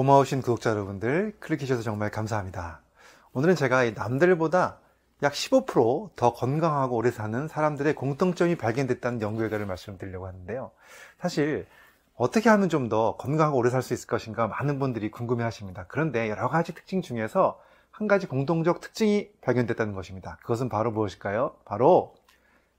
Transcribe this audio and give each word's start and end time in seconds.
고마우신 0.00 0.40
구독자 0.40 0.70
여러분들 0.70 1.34
클릭해주셔서 1.40 1.82
정말 1.82 2.10
감사합니다. 2.10 2.80
오늘은 3.34 3.54
제가 3.54 3.90
남들보다 3.90 4.78
약 5.22 5.32
15%더 5.34 6.32
건강하고 6.32 6.96
오래 6.96 7.10
사는 7.10 7.46
사람들의 7.46 7.94
공통점이 7.96 8.56
발견됐다는 8.56 9.20
연구 9.20 9.40
결과를 9.40 9.66
말씀드리려고 9.66 10.26
하는데요. 10.26 10.70
사실 11.20 11.66
어떻게 12.14 12.48
하면 12.48 12.70
좀 12.70 12.88
더 12.88 13.18
건강하고 13.18 13.58
오래 13.58 13.68
살 13.68 13.82
수 13.82 13.92
있을 13.92 14.06
것인가 14.06 14.46
많은 14.46 14.78
분들이 14.78 15.10
궁금해 15.10 15.44
하십니다. 15.44 15.84
그런데 15.86 16.30
여러 16.30 16.48
가지 16.48 16.74
특징 16.74 17.02
중에서 17.02 17.60
한 17.90 18.08
가지 18.08 18.26
공통적 18.26 18.80
특징이 18.80 19.28
발견됐다는 19.42 19.92
것입니다. 19.92 20.38
그것은 20.40 20.70
바로 20.70 20.92
무엇일까요? 20.92 21.56
바로 21.66 22.14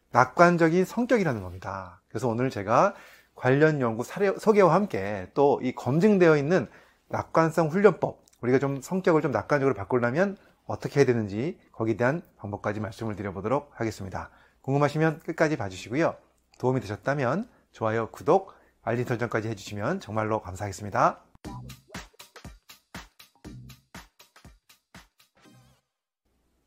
낙관적인 0.09 0.85
성격이라는 0.85 1.43
겁니다. 1.43 2.01
그래서 2.09 2.27
오늘 2.27 2.49
제가 2.49 2.95
관련 3.35 3.79
연구 3.79 4.03
사례, 4.03 4.31
소개와 4.35 4.73
함께 4.73 5.29
또 5.35 5.59
이 5.61 5.71
검증되어 5.75 6.35
있는 6.37 6.67
낙관성 7.11 7.67
훈련법, 7.67 8.23
우리가 8.41 8.57
좀 8.57 8.81
성격을 8.81 9.21
좀 9.21 9.31
낙관적으로 9.31 9.75
바꾸려면 9.75 10.37
어떻게 10.65 11.01
해야 11.01 11.05
되는지 11.05 11.59
거기에 11.73 11.97
대한 11.97 12.21
방법까지 12.37 12.79
말씀을 12.79 13.15
드려보도록 13.15 13.71
하겠습니다. 13.73 14.29
궁금하시면 14.61 15.19
끝까지 15.19 15.57
봐주시고요. 15.57 16.15
도움이 16.57 16.79
되셨다면 16.79 17.49
좋아요, 17.71 18.09
구독, 18.11 18.53
알림 18.81 19.05
설정까지 19.05 19.49
해주시면 19.49 19.99
정말로 19.99 20.41
감사하겠습니다. 20.41 21.19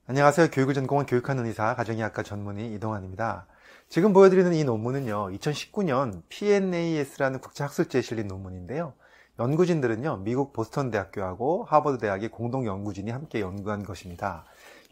안녕하세요. 0.06 0.48
교육을 0.50 0.74
전공한 0.74 1.06
교육하는 1.06 1.47
의사, 1.47 1.74
가정의학과 1.74 2.22
전문의 2.22 2.74
이동환입니다. 2.74 3.47
지금 3.88 4.12
보여드리는 4.12 4.52
이 4.52 4.64
논문은요, 4.64 5.30
2019년 5.30 6.22
PNAS라는 6.28 7.41
국제학술지에 7.41 8.02
실린 8.02 8.28
논문인데요. 8.28 8.92
연구진들은요, 9.41 10.19
미국 10.19 10.52
보스턴 10.52 10.93
대학교하고 10.93 11.65
하버드 11.65 11.98
대학의 11.98 12.29
공동 12.29 12.66
연구진이 12.66 13.11
함께 13.11 13.41
연구한 13.41 13.83
것입니다. 13.83 14.45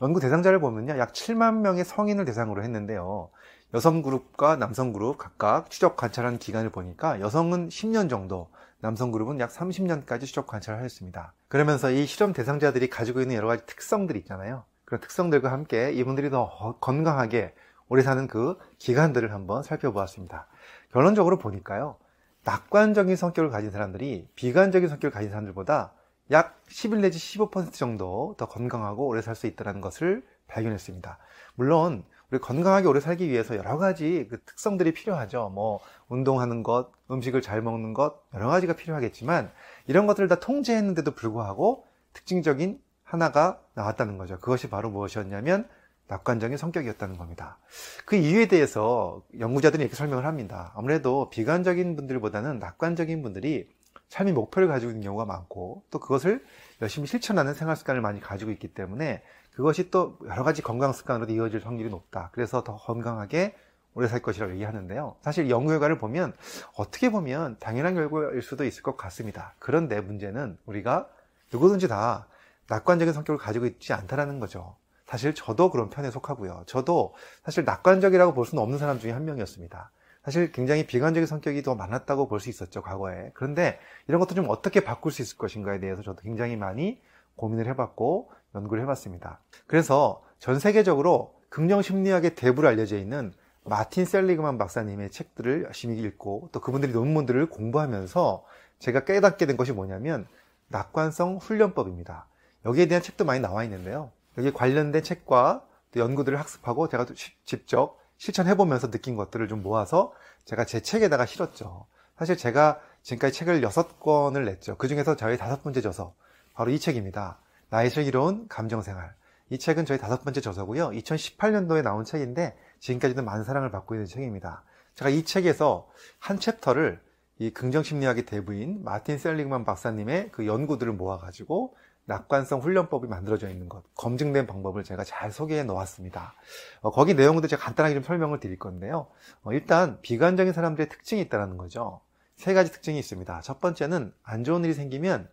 연구 0.02 0.18
대상자를 0.18 0.58
보면요, 0.58 0.98
약 0.98 1.12
7만 1.12 1.60
명의 1.60 1.84
성인을 1.84 2.24
대상으로 2.24 2.64
했는데요. 2.64 3.30
여성 3.72 4.02
그룹과 4.02 4.56
남성 4.56 4.92
그룹 4.92 5.16
각각 5.16 5.70
추적 5.70 5.96
관찰한 5.96 6.38
기간을 6.38 6.70
보니까 6.70 7.20
여성은 7.20 7.68
10년 7.68 8.10
정도, 8.10 8.48
남성 8.80 9.12
그룹은 9.12 9.38
약 9.38 9.50
30년까지 9.50 10.22
추적 10.22 10.48
관찰을 10.48 10.80
하였습니다. 10.80 11.34
그러면서 11.46 11.92
이 11.92 12.04
실험 12.04 12.32
대상자들이 12.32 12.90
가지고 12.90 13.20
있는 13.20 13.36
여러 13.36 13.46
가지 13.46 13.64
특성들이 13.64 14.18
있잖아요. 14.18 14.64
그런 14.84 15.00
특성들과 15.00 15.52
함께 15.52 15.92
이분들이 15.92 16.30
더 16.30 16.76
건강하게 16.80 17.54
오래 17.88 18.02
사는 18.02 18.26
그 18.26 18.58
기간들을 18.78 19.32
한번 19.32 19.62
살펴보았습니다. 19.62 20.48
결론적으로 20.92 21.38
보니까요. 21.38 21.96
낙관적인 22.44 23.16
성격을 23.16 23.50
가진 23.50 23.70
사람들이 23.70 24.28
비관적인 24.34 24.88
성격을 24.88 25.10
가진 25.12 25.30
사람들보다 25.30 25.92
약 26.30 26.60
11 26.68 27.00
내지 27.00 27.18
15% 27.18 27.72
정도 27.72 28.34
더 28.38 28.46
건강하고 28.46 29.06
오래 29.06 29.22
살 29.22 29.34
수 29.34 29.46
있다는 29.46 29.80
것을 29.80 30.24
발견했습니다. 30.48 31.18
물론 31.54 32.04
우리 32.30 32.40
건강하게 32.40 32.88
오래 32.88 33.00
살기 33.00 33.28
위해서 33.28 33.56
여러 33.56 33.76
가지 33.76 34.26
그 34.30 34.42
특성들이 34.42 34.94
필요하죠. 34.94 35.50
뭐 35.54 35.80
운동하는 36.08 36.62
것, 36.62 36.90
음식을 37.10 37.42
잘 37.42 37.60
먹는 37.60 37.92
것 37.92 38.22
여러 38.34 38.48
가지가 38.48 38.74
필요하겠지만 38.74 39.52
이런 39.86 40.06
것들을 40.06 40.28
다 40.28 40.36
통제했는데도 40.36 41.10
불구하고 41.14 41.84
특징적인 42.14 42.80
하나가 43.04 43.60
나왔다는 43.74 44.16
거죠. 44.16 44.38
그것이 44.38 44.70
바로 44.70 44.90
무엇이었냐면 44.90 45.68
낙관적인 46.12 46.58
성격이었다는 46.58 47.16
겁니다. 47.16 47.58
그 48.04 48.16
이유에 48.16 48.46
대해서 48.46 49.22
연구자들이 49.38 49.82
이렇게 49.82 49.96
설명을 49.96 50.26
합니다. 50.26 50.72
아무래도 50.76 51.30
비관적인 51.30 51.96
분들보다는 51.96 52.58
낙관적인 52.58 53.22
분들이 53.22 53.70
삶의 54.10 54.34
목표를 54.34 54.68
가지고 54.68 54.90
있는 54.90 55.02
경우가 55.04 55.24
많고 55.24 55.84
또 55.90 55.98
그것을 55.98 56.44
열심히 56.82 57.06
실천하는 57.06 57.54
생활 57.54 57.76
습관을 57.76 58.02
많이 58.02 58.20
가지고 58.20 58.50
있기 58.50 58.68
때문에 58.74 59.22
그것이 59.54 59.90
또 59.90 60.18
여러 60.26 60.44
가지 60.44 60.60
건강 60.60 60.92
습관으로 60.92 61.32
이어질 61.32 61.64
확률이 61.64 61.88
높다. 61.88 62.28
그래서 62.32 62.62
더 62.62 62.76
건강하게 62.76 63.54
오래 63.94 64.06
살 64.06 64.20
것이라고 64.20 64.52
얘기하는데요. 64.52 65.16
사실 65.22 65.48
연구 65.48 65.68
결과를 65.68 65.96
보면 65.98 66.34
어떻게 66.76 67.10
보면 67.10 67.56
당연한 67.58 67.94
결과일 67.94 68.42
수도 68.42 68.64
있을 68.64 68.82
것 68.82 68.98
같습니다. 68.98 69.54
그런데 69.58 70.00
문제는 70.00 70.58
우리가 70.66 71.08
누구든지 71.52 71.88
다 71.88 72.26
낙관적인 72.68 73.14
성격을 73.14 73.38
가지고 73.38 73.66
있지 73.66 73.92
않다라는 73.94 74.40
거죠. 74.40 74.76
사실 75.12 75.34
저도 75.34 75.70
그런 75.70 75.90
편에 75.90 76.10
속하고요. 76.10 76.62
저도 76.64 77.12
사실 77.44 77.66
낙관적이라고 77.66 78.32
볼 78.32 78.46
수는 78.46 78.62
없는 78.62 78.78
사람 78.78 78.98
중에 78.98 79.10
한 79.10 79.26
명이었습니다. 79.26 79.90
사실 80.24 80.52
굉장히 80.52 80.86
비관적인 80.86 81.26
성격이 81.26 81.62
더 81.62 81.74
많았다고 81.74 82.28
볼 82.28 82.40
수 82.40 82.48
있었죠, 82.48 82.80
과거에. 82.80 83.30
그런데 83.34 83.78
이런 84.08 84.20
것도 84.20 84.34
좀 84.34 84.46
어떻게 84.48 84.80
바꿀 84.80 85.12
수 85.12 85.20
있을 85.20 85.36
것인가에 85.36 85.80
대해서 85.80 86.00
저도 86.00 86.22
굉장히 86.22 86.56
많이 86.56 86.98
고민을 87.36 87.66
해봤고 87.66 88.30
연구를 88.54 88.82
해봤습니다. 88.84 89.40
그래서 89.66 90.22
전 90.38 90.58
세계적으로 90.58 91.34
긍정 91.50 91.82
심리학의 91.82 92.34
대부로 92.34 92.68
알려져 92.68 92.96
있는 92.96 93.34
마틴 93.64 94.06
셀리그만 94.06 94.56
박사님의 94.56 95.10
책들을 95.10 95.64
열심히 95.64 95.98
읽고 95.98 96.48
또 96.52 96.60
그분들이 96.60 96.94
논문들을 96.94 97.50
공부하면서 97.50 98.46
제가 98.78 99.04
깨닫게 99.04 99.44
된 99.44 99.58
것이 99.58 99.72
뭐냐면 99.72 100.26
낙관성 100.68 101.36
훈련법입니다. 101.36 102.28
여기에 102.64 102.86
대한 102.86 103.02
책도 103.02 103.26
많이 103.26 103.40
나와 103.40 103.62
있는데요. 103.64 104.10
여기 104.38 104.52
관련된 104.52 105.02
책과 105.02 105.66
연구들을 105.96 106.38
학습하고 106.38 106.88
제가 106.88 107.06
직접 107.44 107.98
실천해 108.16 108.56
보면서 108.56 108.90
느낀 108.90 109.16
것들을 109.16 109.48
좀 109.48 109.62
모아서 109.62 110.12
제가 110.44 110.64
제 110.64 110.80
책에다가 110.80 111.26
실었죠. 111.26 111.86
사실 112.16 112.36
제가 112.36 112.80
지금까지 113.02 113.34
책을 113.34 113.60
6권을 113.62 114.44
냈죠. 114.44 114.76
그 114.76 114.88
중에서 114.88 115.16
저희 115.16 115.36
다섯 115.36 115.62
번째 115.62 115.80
저서, 115.80 116.14
바로 116.54 116.70
이 116.70 116.78
책입니다. 116.78 117.38
나의 117.68 117.90
슬기로운 117.90 118.46
감정생활. 118.48 119.14
이 119.50 119.58
책은 119.58 119.86
저희 119.86 119.98
다섯 119.98 120.22
번째 120.22 120.40
저서고요. 120.40 120.90
2018년도에 120.90 121.82
나온 121.82 122.04
책인데 122.04 122.56
지금까지도 122.80 123.22
많은 123.22 123.44
사랑을 123.44 123.70
받고 123.70 123.94
있는 123.94 124.06
책입니다. 124.06 124.62
제가 124.94 125.10
이 125.10 125.24
책에서 125.24 125.88
한 126.18 126.38
챕터를 126.38 127.00
이 127.38 127.50
긍정심리학의 127.50 128.26
대부인 128.26 128.84
마틴 128.84 129.18
셀링만 129.18 129.64
박사님의 129.64 130.30
그 130.32 130.46
연구들을 130.46 130.92
모아가지고 130.92 131.74
낙관성 132.04 132.60
훈련법이 132.60 133.06
만들어져 133.06 133.48
있는 133.48 133.68
것, 133.68 133.82
검증된 133.94 134.46
방법을 134.46 134.82
제가 134.84 135.04
잘 135.04 135.30
소개해 135.30 135.62
놓았습니다. 135.64 136.34
어, 136.80 136.90
거기 136.90 137.14
내용도 137.14 137.46
제가 137.46 137.62
간단하게 137.64 137.94
좀 137.94 138.02
설명을 138.02 138.40
드릴 138.40 138.58
건데요. 138.58 139.06
어, 139.42 139.52
일단 139.52 139.98
비관적인 140.02 140.52
사람들의 140.52 140.88
특징이 140.88 141.20
있다는 141.22 141.56
거죠. 141.56 142.00
세 142.36 142.54
가지 142.54 142.72
특징이 142.72 142.98
있습니다. 142.98 143.40
첫 143.42 143.60
번째는 143.60 144.12
안 144.22 144.42
좋은 144.44 144.64
일이 144.64 144.74
생기면 144.74 145.28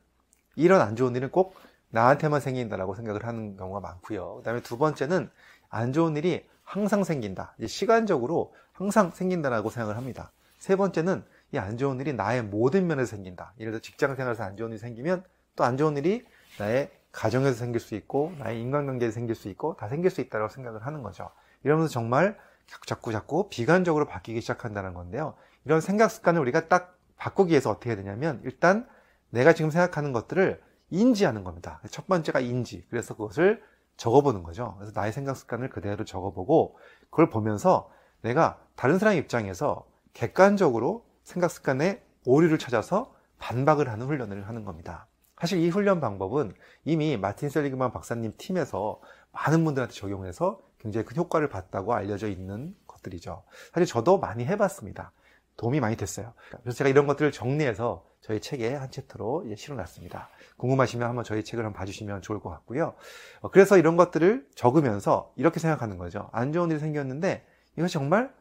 이런 0.55 0.81
안 0.81 0.95
좋은 0.95 1.15
일은 1.15 1.31
꼭 1.31 1.55
나한테만 1.89 2.39
생긴다라고 2.39 2.93
생각을 2.93 3.25
하는 3.25 3.57
경우가 3.57 3.79
많고요. 3.79 4.35
그 4.37 4.43
다음에 4.43 4.61
두 4.61 4.77
번째는 4.77 5.29
안 5.69 5.91
좋은 5.91 6.15
일이 6.17 6.45
항상 6.63 7.03
생긴다. 7.03 7.55
시간적으로 7.65 8.53
항상 8.73 9.09
생긴다라고 9.11 9.71
생각을 9.71 9.97
합니다. 9.97 10.31
세 10.59 10.75
번째는 10.75 11.23
이 11.51 11.57
안 11.57 11.77
좋은 11.77 11.99
일이 11.99 12.13
나의 12.13 12.43
모든 12.43 12.85
면에서 12.85 13.15
생긴다. 13.15 13.53
예를 13.59 13.71
들어 13.71 13.81
직장 13.81 14.15
생활에서 14.15 14.43
안 14.43 14.55
좋은 14.55 14.69
일이 14.69 14.77
생기면 14.77 15.23
또 15.55 15.63
안 15.63 15.77
좋은 15.77 15.97
일이 15.97 16.23
나의 16.59 16.91
가정에서 17.11 17.57
생길 17.57 17.81
수 17.81 17.95
있고 17.95 18.33
나의 18.37 18.61
인간관계에서 18.61 19.13
생길 19.13 19.35
수 19.35 19.49
있고 19.49 19.75
다 19.77 19.87
생길 19.87 20.11
수 20.11 20.21
있다고 20.21 20.49
생각을 20.49 20.85
하는 20.85 21.01
거죠. 21.01 21.31
이러면서 21.63 21.91
정말 21.91 22.37
자꾸 22.85 23.11
자꾸 23.11 23.49
비관적으로 23.49 24.05
바뀌기 24.05 24.41
시작한다는 24.41 24.93
건데요. 24.93 25.33
이런 25.65 25.81
생각 25.81 26.09
습관을 26.09 26.39
우리가 26.41 26.67
딱 26.67 26.97
바꾸기 27.17 27.51
위해서 27.51 27.71
어떻게 27.71 27.89
해야 27.89 27.97
되냐면 27.97 28.41
일단 28.43 28.87
내가 29.29 29.53
지금 29.53 29.71
생각하는 29.71 30.13
것들을 30.13 30.61
인지하는 30.91 31.43
겁니다. 31.43 31.81
첫 31.89 32.07
번째가 32.07 32.39
인지. 32.39 32.85
그래서 32.89 33.15
그것을 33.15 33.61
적어보는 33.97 34.43
거죠. 34.43 34.75
그래서 34.77 34.93
나의 34.95 35.11
생각 35.11 35.35
습관을 35.35 35.69
그대로 35.69 36.05
적어보고 36.05 36.77
그걸 37.09 37.29
보면서 37.29 37.91
내가 38.21 38.59
다른 38.75 38.97
사람의 38.97 39.19
입장에서 39.19 39.85
객관적으로 40.13 41.05
생각 41.23 41.51
습관의 41.51 42.01
오류를 42.25 42.57
찾아서 42.57 43.13
반박을 43.39 43.89
하는 43.89 44.07
훈련을 44.07 44.47
하는 44.47 44.65
겁니다. 44.65 45.07
사실 45.39 45.59
이 45.59 45.69
훈련 45.69 46.01
방법은 46.01 46.53
이미 46.83 47.17
마틴 47.17 47.49
셀리그만 47.49 47.91
박사님 47.91 48.33
팀에서 48.37 48.99
많은 49.31 49.63
분들한테 49.63 49.93
적용해서 49.93 50.61
굉장히 50.79 51.05
큰 51.05 51.17
효과를 51.17 51.49
봤다고 51.49 51.93
알려져 51.93 52.27
있는 52.27 52.75
것들이죠. 52.87 53.43
사실 53.73 53.85
저도 53.85 54.17
많이 54.17 54.45
해봤습니다. 54.45 55.11
도움이 55.57 55.79
많이 55.79 55.97
됐어요. 55.97 56.33
그래서 56.61 56.77
제가 56.77 56.89
이런 56.89 57.05
것들을 57.05 57.31
정리해서 57.31 58.05
저희 58.21 58.39
책에 58.39 58.73
한 58.75 58.91
챕터로 58.91 59.45
실어놨습니다. 59.55 60.29
궁금하시면 60.57 61.07
한번 61.07 61.23
저희 61.23 61.43
책을 61.43 61.65
한번 61.65 61.77
봐주시면 61.77 62.21
좋을 62.21 62.39
것 62.39 62.49
같고요. 62.49 62.95
어, 63.41 63.49
그래서 63.49 63.77
이런 63.77 63.97
것들을 63.97 64.47
적으면서 64.55 65.33
이렇게 65.35 65.59
생각하는 65.59 65.97
거죠. 65.97 66.29
안 66.31 66.53
좋은 66.53 66.69
일이 66.69 66.79
생겼는데 66.79 67.45
이것이 67.77 67.93
정말 67.93 68.33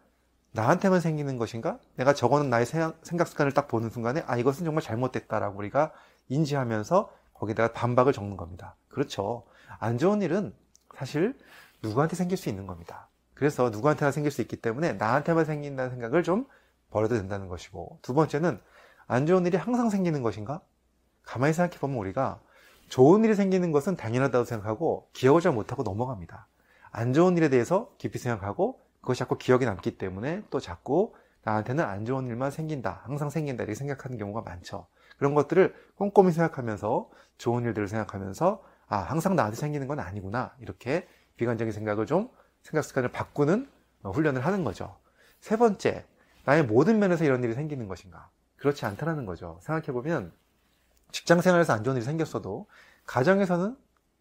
나한테만 0.53 1.01
생기는 1.01 1.37
것인가? 1.39 1.79
내가 1.97 2.15
적어놓은 2.15 2.51
나의 2.51 2.67
생각 2.67 2.97
습관을 3.05 3.53
딱 3.53 3.69
보는 3.69 3.91
순간에 3.91 4.23
아 4.27 4.37
이것은 4.37 4.65
정말 4.65 4.83
잘못됐다라고 4.83 5.59
우리가 5.59 5.93
인지하면서 6.29 7.13
거기다가 7.35 7.73
반박을 7.73 8.13
적는 8.13 8.37
겁니다. 8.37 8.77
그렇죠. 8.89 9.45
안 9.79 9.99
좋은 9.99 10.23
일은 10.23 10.55
사실 10.97 11.39
누구한테 11.83 12.17
생길 12.17 12.37
수 12.37 12.49
있는 12.49 12.67
겁니다. 12.67 13.09
그래서 13.35 13.71
누구한테나 13.71 14.11
생길 14.11 14.33
수 14.33 14.43
있기 14.43 14.57
때문에 14.57 14.95
나한테만 14.95 15.45
생긴다는 15.45 15.91
생각을 15.91 16.23
좀 16.23 16.47
버려도 16.91 17.15
된다는 17.15 17.49
것이고 17.49 17.99
두 18.03 18.15
번째는 18.15 18.59
안 19.07 19.27
좋은 19.27 19.47
일이 19.47 19.57
항상 19.57 19.91
생기는 19.91 20.23
것인가? 20.23 20.61
가만히 21.23 21.53
생각해 21.53 21.79
보면 21.79 21.99
우리가 21.99 22.41
좋은 22.89 23.25
일이 23.25 23.35
생기는 23.35 23.71
것은 23.71 23.97
당연하다고 23.97 24.45
생각하고 24.45 25.09
기억을 25.13 25.41
잘 25.41 25.53
못하고 25.53 25.83
넘어갑니다. 25.83 26.47
안 26.91 27.13
좋은 27.13 27.37
일에 27.37 27.49
대해서 27.49 27.93
깊이 27.99 28.19
생각하고 28.19 28.81
그것이 29.01 29.21
자꾸 29.21 29.37
기억에 29.39 29.65
남기 29.65 29.97
때문에 29.97 30.43
또 30.51 30.59
자꾸 30.59 31.15
나한테는 31.45 31.85
안 31.85 32.05
좋은 32.05 32.27
일만 32.27 32.51
생긴다. 32.51 33.03
항상 33.05 33.31
생긴다. 33.31 33.65
이렇게 33.65 33.75
생각하는 33.75 34.19
경우가 34.19 34.43
많죠. 34.43 34.87
그런 35.19 35.35
것들을 35.35 35.75
꼼꼼히 35.97 36.33
생각하면서 36.33 37.11
좋은 37.37 37.65
일들을 37.65 37.89
생각하면서 37.89 38.63
아, 38.87 38.97
항상 38.97 39.37
나한테 39.37 39.57
생기는 39.57 39.87
건 39.87 40.01
아니구나. 40.01 40.55
이렇게 40.61 41.07
비관적인 41.37 41.73
생각을 41.73 42.07
좀 42.07 42.31
생각 42.63 42.83
습관을 42.83 43.11
바꾸는 43.11 43.69
훈련을 44.03 44.45
하는 44.45 44.65
거죠. 44.65 44.97
세 45.41 45.57
번째, 45.57 46.07
나의 46.45 46.65
모든 46.65 46.99
면에서 46.99 47.25
이런 47.25 47.45
일이 47.45 47.53
생기는 47.55 47.87
것인가? 47.89 48.31
그렇지 48.57 48.87
않다는 48.87 49.27
거죠. 49.27 49.59
생각해보면 49.63 50.33
직장 51.13 51.41
생활에서 51.41 51.73
안 51.75 51.85
좋은 51.85 51.97
일이 51.97 52.05
생겼어도 52.05 52.67
가정에서는 53.07 53.77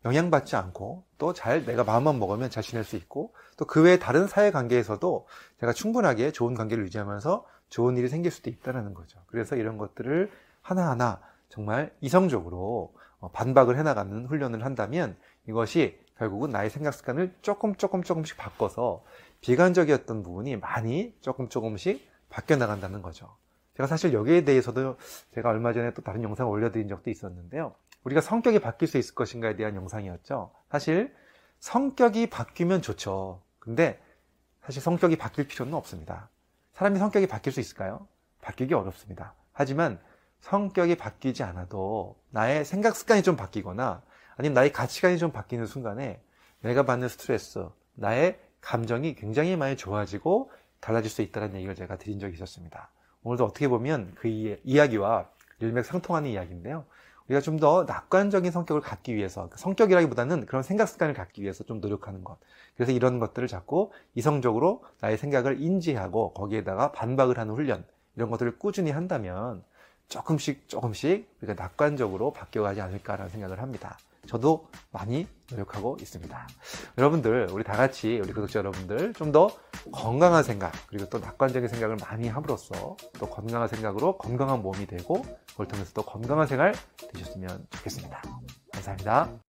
영향받지 0.05 0.55
않고 0.55 1.05
또 1.17 1.33
잘 1.33 1.65
내가 1.65 1.83
마음만 1.83 2.19
먹으면 2.19 2.49
잘 2.49 2.61
지낼 2.63 2.83
수 2.83 2.95
있고 2.95 3.33
또 3.57 3.65
그 3.65 3.81
외에 3.83 3.97
다른 3.97 4.27
사회 4.27 4.51
관계에서도 4.51 5.27
제가 5.59 5.73
충분하게 5.73 6.31
좋은 6.31 6.53
관계를 6.53 6.83
유지하면서 6.85 7.45
좋은 7.69 7.97
일이 7.97 8.07
생길 8.07 8.31
수도 8.31 8.49
있다는 8.49 8.93
거죠. 8.93 9.19
그래서 9.27 9.55
이런 9.55 9.77
것들을 9.77 10.31
하나하나 10.67 11.21
정말 11.47 11.95
이성적으로 12.01 12.93
어, 13.19 13.31
반박을 13.31 13.77
해나가는 13.77 14.25
훈련을 14.25 14.65
한다면 14.65 15.15
이것이 15.47 15.97
결국은 16.17 16.49
나의 16.49 16.69
생각 16.69 16.91
습관을 16.93 17.33
조금 17.41 17.75
조금 17.75 18.03
조금씩 18.03 18.35
바꿔서 18.35 19.03
비관적이었던 19.39 20.23
부분이 20.23 20.57
많이 20.57 21.15
조금 21.21 21.47
조금씩 21.47 22.05
바뀌어 22.29 22.57
나간다는 22.57 23.01
거죠. 23.01 23.37
제가 23.77 23.87
사실 23.87 24.11
여기에 24.11 24.43
대해서도 24.43 24.97
제가 25.35 25.49
얼마 25.49 25.71
전에 25.71 25.93
또 25.93 26.01
다른 26.01 26.21
영상을 26.23 26.51
올려드린 26.51 26.89
적도 26.89 27.09
있었는데요. 27.09 27.73
우리가 28.03 28.19
성격이 28.19 28.59
바뀔 28.59 28.87
수 28.89 28.97
있을 28.97 29.15
것인가에 29.15 29.55
대한 29.55 29.75
영상이었죠. 29.75 30.51
사실 30.69 31.15
성격이 31.59 32.29
바뀌면 32.29 32.81
좋죠. 32.81 33.41
근데 33.59 34.01
사실 34.63 34.81
성격이 34.81 35.17
바뀔 35.17 35.47
필요는 35.47 35.73
없습니다. 35.75 36.29
사람이 36.73 36.99
성격이 36.99 37.27
바뀔 37.27 37.53
수 37.53 37.61
있을까요? 37.61 38.07
바뀌기 38.41 38.73
어렵습니다. 38.73 39.33
하지만 39.53 39.99
성격이 40.39 40.95
바뀌지 40.95 41.43
않아도 41.43 42.15
나의 42.29 42.65
생각 42.65 42.95
습관이 42.95 43.23
좀 43.23 43.35
바뀌거나 43.35 44.01
아니면 44.35 44.53
나의 44.53 44.71
가치관이 44.71 45.17
좀 45.17 45.31
바뀌는 45.31 45.65
순간에 45.65 46.21
내가 46.61 46.83
받는 46.83 47.07
스트레스, 47.09 47.67
나의 47.95 48.39
감정이 48.61 49.15
굉장히 49.15 49.55
많이 49.55 49.75
좋아지고 49.77 50.51
달라질 50.79 51.09
수 51.09 51.21
있다는 51.21 51.55
얘기를 51.55 51.75
제가 51.75 51.97
드린 51.97 52.19
적이 52.19 52.35
있었습니다. 52.35 52.89
오늘도 53.23 53.45
어떻게 53.45 53.67
보면 53.67 54.13
그 54.15 54.27
이야기와 54.63 55.29
일맥상통하는 55.59 56.29
이야기인데요. 56.29 56.85
우리가 57.27 57.41
좀 57.41 57.57
더 57.57 57.83
낙관적인 57.85 58.51
성격을 58.51 58.81
갖기 58.81 59.15
위해서 59.15 59.49
성격이라기보다는 59.55 60.45
그런 60.45 60.63
생각 60.63 60.87
습관을 60.87 61.13
갖기 61.13 61.41
위해서 61.41 61.63
좀 61.63 61.81
노력하는 61.81 62.23
것. 62.23 62.37
그래서 62.75 62.91
이런 62.91 63.19
것들을 63.19 63.47
자꾸 63.47 63.91
이성적으로 64.13 64.83
나의 65.01 65.17
생각을 65.17 65.59
인지하고 65.59 66.33
거기에다가 66.33 66.91
반박을 66.91 67.37
하는 67.37 67.55
훈련 67.55 67.83
이런 68.15 68.29
것들을 68.29 68.59
꾸준히 68.59 68.91
한다면 68.91 69.63
조금씩 70.09 70.67
조금씩 70.69 71.29
우리가 71.41 71.61
낙관적으로 71.61 72.31
바뀌어가지 72.31 72.81
않을까라는 72.81 73.29
생각을 73.29 73.61
합니다. 73.61 73.97
저도 74.27 74.67
많이 74.91 75.25
노력하고 75.49 75.97
있습니다. 76.01 76.47
여러분들, 76.97 77.47
우리 77.51 77.63
다 77.63 77.73
같이, 77.77 78.19
우리 78.21 78.33
구독자 78.33 78.59
여러분들, 78.59 79.13
좀 79.13 79.31
더 79.31 79.49
건강한 79.91 80.43
생각, 80.43 80.73
그리고 80.87 81.09
또 81.09 81.19
낙관적인 81.19 81.69
생각을 81.69 81.95
많이 81.97 82.27
함으로써 82.27 82.97
또 83.19 83.29
건강한 83.29 83.67
생각으로 83.69 84.17
건강한 84.17 84.61
몸이 84.61 84.85
되고, 84.85 85.23
그걸 85.51 85.67
통해서 85.67 85.91
또 85.93 86.03
건강한 86.03 86.45
생활 86.47 86.73
되셨으면 87.13 87.67
좋겠습니다. 87.69 88.21
감사합니다. 88.73 89.37